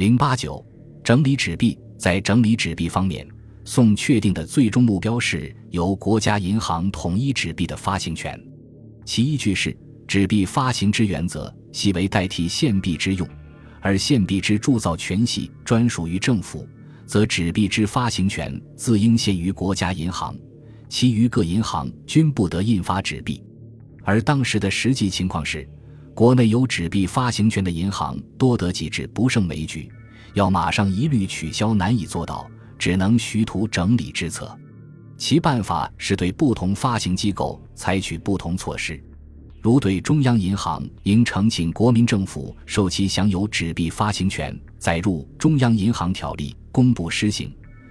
[0.00, 0.64] 零八九，
[1.04, 1.78] 整理纸币。
[1.98, 3.28] 在整理纸币方面，
[3.66, 8.42] 宋确定的最终目标是由国家银行统一纸币的发行权，
[9.04, 9.76] 其依据是
[10.08, 13.28] 纸币发行之原则系为代替现币之用，
[13.82, 16.66] 而现币之铸造权系专属于政府，
[17.04, 20.34] 则纸币之发行权自应限于国家银行，
[20.88, 23.44] 其余各银行均不得印发纸币。
[24.02, 25.68] 而当时的实际情况是，
[26.14, 29.90] 国内有纸币发行权的银行多得几至不胜枚举。
[30.34, 34.56] 要马上一律取消难以做到，只能虚图整理之策。
[35.16, 39.02] 其办法是对不同发行机构采取不同措施，
[39.60, 47.50] 如对中央银行，应呈请国民政府授其享有纸币发行权，载入《中央银行条例》公布施行；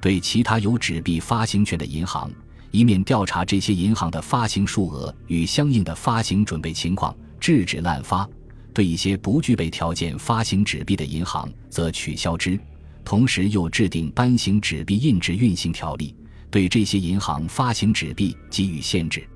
[0.00, 2.30] 对其他有纸币发行权的银行，
[2.70, 8.28] 以免调查这些银行的发行数额与相应的发行准备情况，制止滥发。
[8.72, 12.56] 对一些不具备条件发行纸币的银行，则取消之；
[13.04, 16.14] 同时又制定颁行纸币印制运行条例，
[16.50, 19.26] 对这些银行发行纸币给予限制。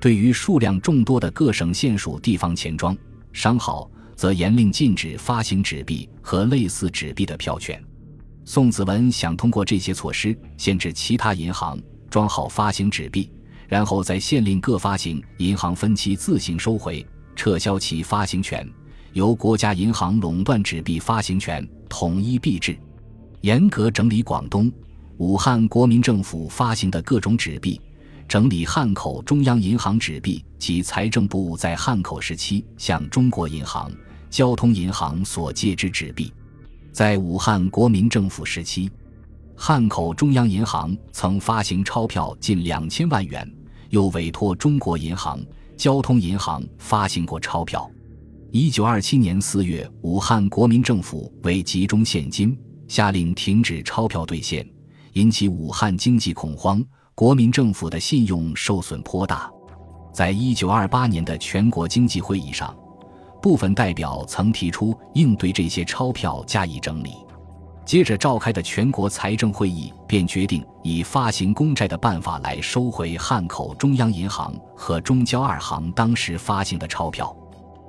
[0.00, 2.96] 对于数量众多的各省县属地方钱庄、
[3.32, 7.80] 商号，则严令禁止发行纸币和类似纸币的票券。
[8.44, 13.30] 宋子文想通过这些措施，限制其他银行装号发行纸币，
[13.68, 17.06] 然后再限令各发行银行分期自行收回。
[17.34, 18.68] 撤销其发行权，
[19.12, 22.78] 由国家银行垄断纸币发行权，统一币制，
[23.40, 24.70] 严格整理广东、
[25.18, 27.80] 武汉国民政府发行的各种纸币，
[28.28, 33.90] 整理汉口中央银行纸币及财政部在汉口时期向中国银行、
[34.30, 36.32] 交通银行所借之纸币。
[36.92, 38.90] 在武汉国民政府时期，
[39.56, 43.50] 汉口中央银行曾发行钞票近两千万元，
[43.90, 45.40] 又委托中国银行。
[45.82, 47.90] 交通银行发行过钞票。
[48.52, 54.64] 一九二七年四月，武汉国民政府为集中现金，下令停止钞票兑现，
[55.14, 56.80] 引起武汉经济恐慌，
[57.16, 59.50] 国民政府的信用受损颇大。
[60.14, 62.72] 在一九二八年的全国经济会议上，
[63.42, 67.10] 部分代表曾提出应对这些钞票加以整理。
[67.84, 77.36] 接着召开的全国财政会议便决定以发行公债的办法来收回汉口中央银行和中交二行当时发行的钞票。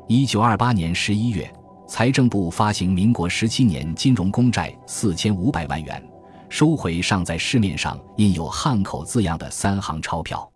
[0.07, 1.49] 一九二八年十一月，
[1.87, 6.03] 财政部发行民国十七年金融公债四千五百万元，
[6.49, 10.51] 收回尚在市面上印有汉口字样的三行钞票。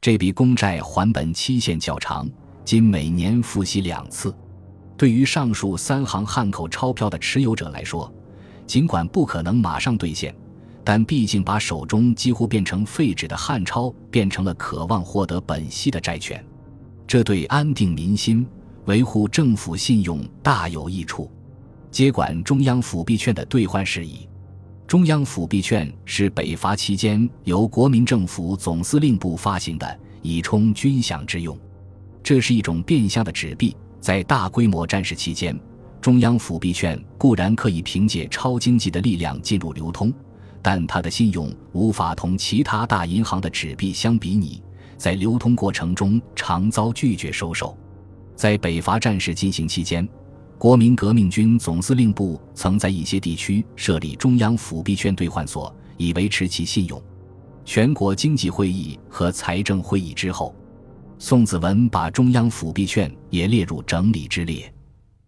[0.00, 2.28] 这笔公债还本期限较长，
[2.64, 4.32] 仅每年付息两次。
[4.96, 8.12] 对于上述三行汉口钞票的持有者来说，
[8.66, 10.34] 尽管不可能马上兑现，
[10.82, 16.44] 但毕竟把手中几乎变成废纸的汉钞变成了渴望获得本息的债券，
[17.06, 18.46] 这对安定民心、
[18.86, 21.30] 维护政府信用大有益处。
[21.90, 24.28] 接管中央辅币券的兑换事宜，
[24.86, 31.56] 中央辅币券是北伐期间由国民政府总司令部发行的，以充军饷之用。
[32.22, 35.58] 这是一种变相的纸币，在大规模战事期间。
[36.04, 40.12] 中央辅币券固然可以凭借超经济的力量进入流通，
[40.60, 44.62] 但它的信用无法同其他大银行的纸币相比拟，
[44.98, 47.74] 在流通过程中常遭拒绝收手。
[48.36, 50.06] 在北伐战事进行期间，
[50.58, 57.02] 国民革命军总司令部曾在一些地区设立中央辅币券兑换所，以维持其信用。
[57.64, 60.54] 全国经济会议和财政会议之后，
[61.18, 64.70] 宋子文把中央辅币券也列入整理之列。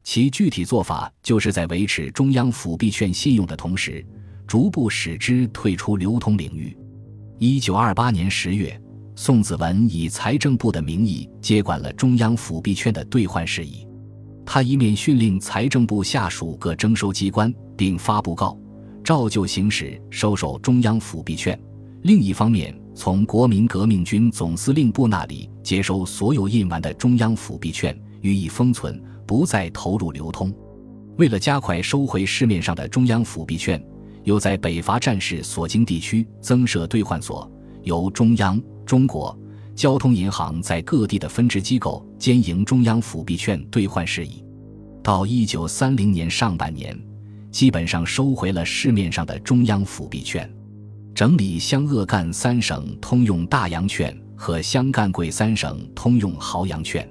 [0.06, 4.06] 其具体做法就是在维持中央辅币券信用的同时，
[4.46, 6.74] 逐步使之退出流通领域。
[7.40, 8.80] 一九二八年十月，
[9.16, 13.84] 宋子文以财政部的名义接管了中央辅币券的兑换事宜。
[14.46, 18.56] 他一面训令财政部下属各征收机关，并发布告，
[19.02, 21.58] 照旧行使收受中央辅币券；
[22.02, 29.02] 另一方面，从国民革命军总司令部那里接收所有印完的中央辅币券，予以封存。
[29.26, 30.54] 不再投入流通。
[31.18, 33.82] 为了加快收回市面上的中央辅币券，
[34.24, 37.50] 又在北伐战事所经地区增设兑换所，
[37.82, 39.38] 由中央、中国
[39.74, 44.44] 交通银行在各地的分支机构兼营中央辅币券兑换事宜。
[45.02, 46.98] 到一九三零年上半年，
[47.50, 50.50] 基本上收回了市面上的中央辅币券，
[51.14, 57.08] 整理湘鄂赣三省通用大洋券和湘赣桂三省通用豪洋券。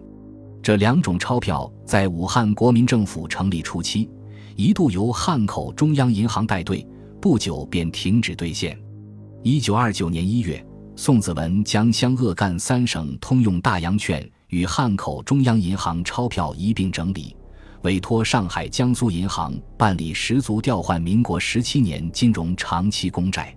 [0.66, 4.10] 这两种钞票在武汉国民政府成立初期，
[4.56, 6.84] 一度由汉口中央银行带队，
[7.22, 8.76] 不久便停止兑现。
[9.44, 10.66] 一九二九年一月，
[10.96, 17.38] 宋子文将湘鄂赣三省通用大洋券与汉口中央银行钞票一并整理，
[17.84, 23.56] 委托上海江苏银行办理十足调换民国十七年金融长期公债，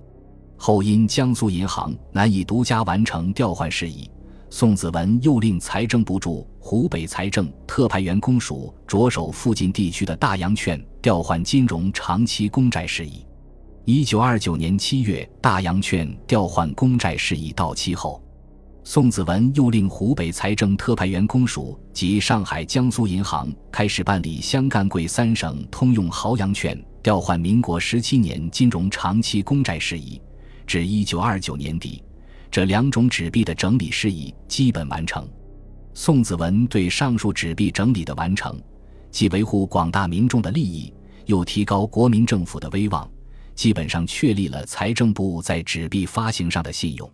[0.59, 4.11] 后因江苏银行难以独家完成调换事宜，
[4.51, 13.25] 宋子文又令财政部驻湖北财政特派员公署着手附近地区的大洋券调换金融长期公债事宜。
[13.85, 18.23] 一九二九年七月，大洋券调换公债事宜到期后。
[18.85, 30.19] 宋子文又令湖北财政特派员公署及上海江苏银行开始办理湘赣桂三省通用豪洋券调换民国十七年金融长期公债事宜，
[30.67, 32.03] 至一九二九年底，
[32.59, 35.25] 这两种纸币的整理事宜基本完成。
[35.95, 38.61] 宋子文对上述纸币整理的完成，
[39.13, 40.93] 既维护广大民众的利益，
[41.27, 43.09] 又提高国民政府的威望，
[43.55, 47.09] 基本上确立了财政部在纸币发行上的信用。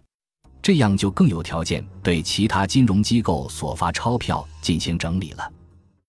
[0.62, 5.52] 这样就更有条件对其他金融机构所发钞票进行整理了。